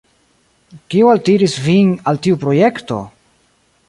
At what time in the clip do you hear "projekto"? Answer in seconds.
2.45-2.99